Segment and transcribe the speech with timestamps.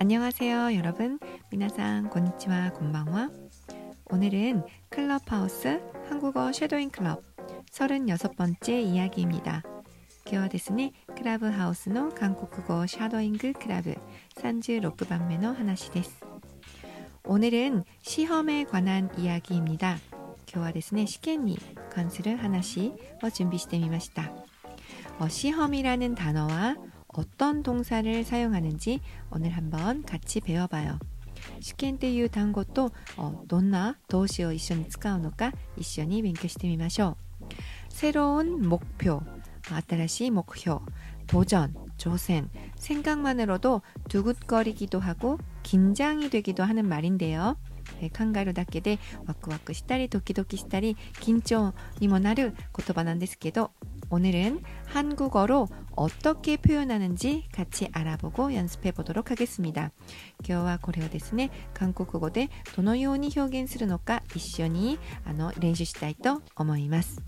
[0.00, 1.18] 안녕하세요, 여러분.
[1.50, 3.30] 미나상 곤니치와 곤방와.
[4.10, 7.22] 오늘은 클럽하우스 한국어 쉐도잉 클럽
[7.72, 9.62] 36번째 이야기입니다.
[10.24, 13.96] 今日はですね、クラブハウスの韓国語シャドーイングクラブ
[14.40, 16.20] 36番目の話です。
[17.24, 19.98] 오늘은 시험에 관한 이야기입니다.
[20.52, 21.58] 今日はですね、試験に
[21.90, 24.32] 関する話を 준비してみました.
[25.18, 26.76] 어, 시험이라는 단어와
[27.10, 29.00] 어떤 동사를 사용하는지
[29.30, 30.98] 오늘 한번 같이 배워봐요.
[31.60, 37.44] 試験っていう単語と 어, どんな動詞を一緒に使うのか一緒に勉強してみましょう.
[37.88, 39.22] 새로운 목표,
[39.88, 40.80] 新しい 목표,
[41.26, 47.56] 도전, 조센, 생각만으로도 두근거리기도 하고 긴장이 되기도 하는 말인데요.
[48.00, 53.70] 네, 칸가루 닦게 돼 와꾸와꾸 시다리 도끼도끼 시다리 긴張に もなる 言葉なんですけど
[54.10, 59.90] 오늘은 한국어로 어떻게 표현하는지 같이 알아보고 연습해 보도록 하겠습니다.
[60.48, 64.98] 今日はこれをですね, 한국어で どのように表現するのか一緒に
[65.58, 67.20] 練習したいと思います.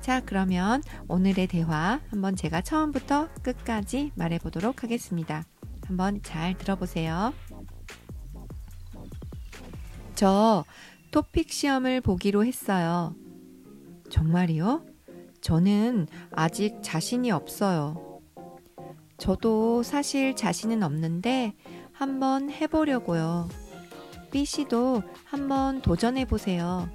[0.00, 5.44] 자, 그러면 오늘의 대화 한번 제가 처음부터 끝까지 말해 보도록 하겠습니다.
[5.86, 7.32] 한번 잘 들어보세요.
[10.14, 10.64] 저
[11.10, 13.14] 토픽 시험을 보기로 했어요.
[14.10, 14.87] 정말이요?
[15.41, 18.21] 저는 아직 자신이 없어요.
[19.17, 21.53] 저도 사실 자신은 없는데
[21.91, 23.49] 한번 해보려고요.
[24.31, 26.89] B 씨도 한번 도전해 보세요.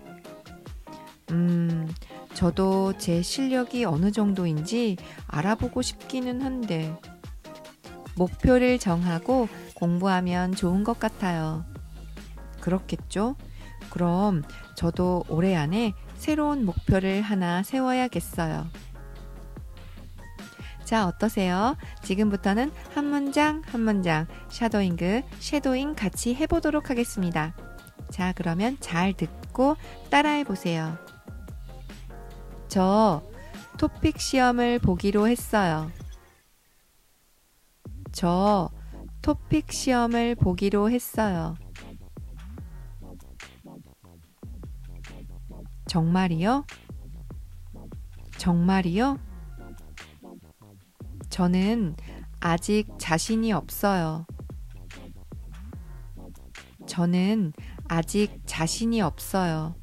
[1.30, 1.92] 음,
[2.32, 6.94] 저도 제 실력이 어느 정도인지 알아보고 싶기는 한데,
[8.16, 11.64] 목표를 정하고 공부하면 좋은 것 같아요.
[12.60, 13.36] 그렇겠죠?
[13.90, 14.42] 그럼
[14.76, 15.92] 저도 올해 안에
[16.24, 18.66] 새로운 목표를 하나 세워야겠어요.
[20.82, 21.76] 자, 어떠세요?
[22.02, 27.54] 지금부터는 한 문장 한 문장 샤도잉그, 쉐도잉 같이 해보도록 하겠습니다.
[28.10, 29.76] 자, 그러면 잘 듣고
[30.08, 30.96] 따라해 보세요.
[32.68, 33.22] 저
[33.76, 35.92] 토픽 시험을 보기로 했어요.
[38.12, 38.70] 저
[39.20, 41.54] 토픽 시험을 보기로 했어요.
[45.86, 46.64] 정말이요?
[48.38, 49.18] 정말이요?
[51.30, 51.96] 저는
[52.40, 54.26] 아직 자신이 없어요.
[56.86, 57.52] 저는
[57.88, 59.74] 아직 자신이 없어요.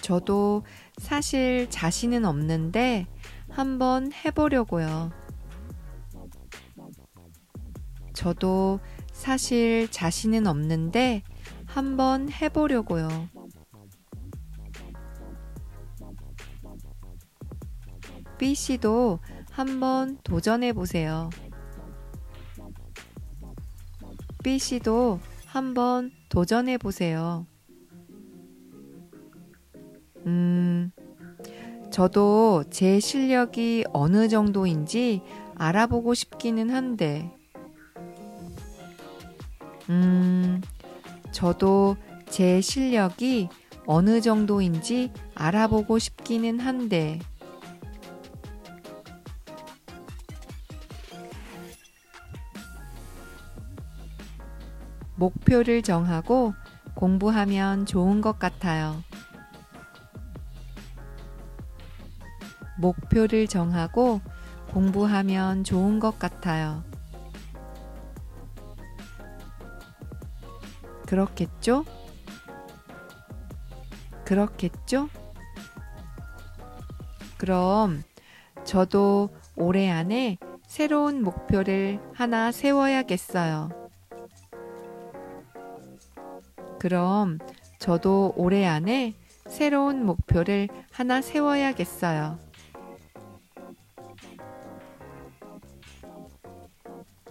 [0.00, 0.64] 저도
[0.98, 3.06] 사실 자신은 없는데
[3.48, 5.10] 한번 해보려고요.
[8.12, 8.80] 저도
[9.12, 11.22] 사실 자신은 없는데
[11.76, 13.28] 한번 해보려고요.
[18.38, 19.18] B 씨도
[19.50, 21.28] 한번 도전해 보세요.
[24.42, 27.46] B 씨도 한번 도전해 보세요.
[30.24, 30.90] 음,
[31.90, 35.20] 저도 제 실력이 어느 정도인지
[35.56, 37.30] 알아보고 싶기는 한데,
[39.90, 40.62] 음,
[41.36, 41.98] 저도
[42.30, 43.50] 제 실력이
[43.84, 47.18] 어느 정도인지 알아보고 싶기는 한데,
[55.16, 56.54] 목표를 정하고
[56.94, 59.04] 공부하면 좋은 것 같아요.
[62.78, 64.22] 목표를 정하고
[64.70, 66.82] 공부하면 좋은 것 같아요.
[71.06, 71.84] 그렇겠죠?
[74.24, 75.08] 그렇겠죠?
[77.38, 78.02] 그럼
[78.64, 83.70] 저도 올해 안에 새로운 목표를 하나 세워야겠어요.
[86.80, 87.38] 그럼
[87.78, 89.14] 저도 올해 안에
[89.48, 92.45] 새로운 목표를 하나 세워야겠어요.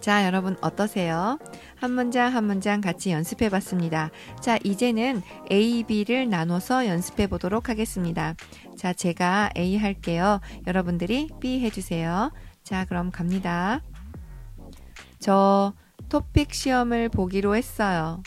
[0.06, 1.36] 자, 여러분 어떠세요?
[1.74, 4.12] 한 문장 한 문장 같이 연습해 봤습니다.
[4.40, 5.20] 자, 이제는
[5.50, 8.36] A, B를 나눠서 연습해 보도록 하겠습니다.
[8.76, 10.40] 자, 제가 A 할게요.
[10.68, 12.30] 여러분들이 B 해주세요.
[12.62, 13.82] 자, 그럼 갑니다.
[15.18, 15.74] 저
[16.08, 18.22] 토픽 시험을 보기로 했어요.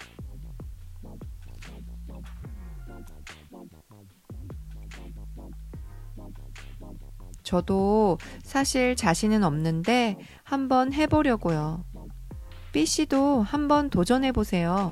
[7.49, 11.83] 저도 사실 자신은 없는데 한번 해보려고요.
[12.71, 14.91] B 씨도 한번 도전해 보세요.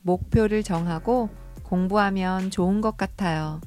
[0.00, 1.28] 목표를 정하고
[1.62, 3.60] 공부하면 좋은 것 같아요.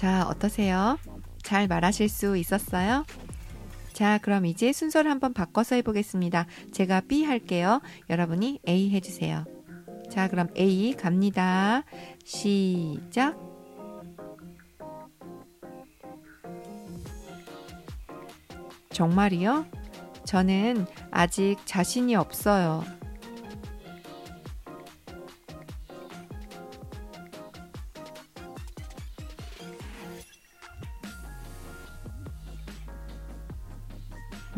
[0.00, 0.98] 자, 어떠세요?
[1.42, 3.04] 잘 말하실 수 있었어요?
[3.92, 6.46] 자, 그럼 이제 순서를 한번 바꿔서 해보겠습니다.
[6.72, 7.82] 제가 B 할게요.
[8.08, 9.44] 여러분이 A 해주세요.
[10.10, 11.82] 자, 그럼 A 갑니다.
[12.24, 13.38] 시작.
[18.94, 19.66] 정말이요?
[20.24, 22.99] 저는 아직 자신이 없어요.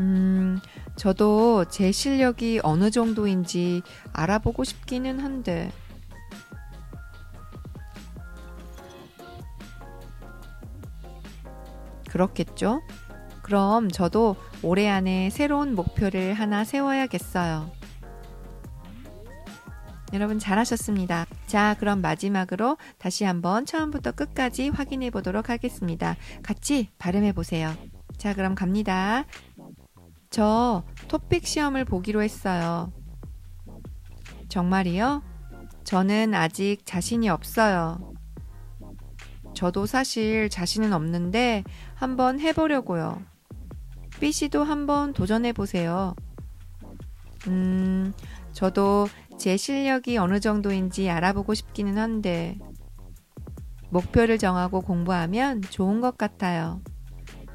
[0.02, 0.58] 음,
[0.96, 3.82] 저도 제 실력이 어느 정도인지
[4.12, 5.70] 알아보고 싶기는 한데.
[12.08, 12.82] 그렇겠죠?
[13.42, 17.70] 그럼 저도 올해 안에 새로운 목표를 하나 세워야겠어요.
[20.12, 21.26] 여러분 잘하셨습니다.
[21.46, 26.16] 자, 그럼 마지막으로 다시 한번 처음부터 끝까지 확인해 보도록 하겠습니다.
[26.42, 27.72] 같이 발음해 보세요.
[28.18, 29.24] 자, 그럼 갑니다.
[30.32, 32.90] 저 토픽 시험을 보기로 했어요.
[34.48, 35.22] 정말이요?
[35.84, 38.14] 저는 아직 자신이 없어요.
[39.52, 41.64] 저도 사실 자신은 없는데
[41.94, 43.22] 한번 해보려고요.
[44.20, 46.14] B씨도 한번 도전해 보세요.
[47.48, 48.14] 음,
[48.52, 52.58] 저도 제 실력이 어느 정도인지 알아보고 싶기는 한데,
[53.90, 56.80] 목표를 정하고 공부하면 좋은 것 같아요.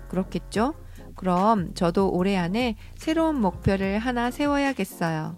[0.09, 0.75] 그렇겠죠?
[1.17, 5.37] 그럼 저도 올해 안에 새로운 목표를 하나 세워야겠어요.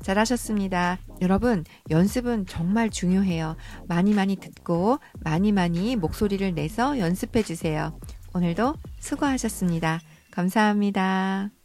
[0.00, 0.98] 잘하셨습니다.
[1.20, 3.56] 여러분, 연습은 정말 중요해요.
[3.88, 7.98] 많이 많이 듣고 많이 많이 목소리를 내서 연습해 주세요.
[8.32, 10.00] 오늘도 수고하셨습니다.
[10.30, 11.55] 감사합니다.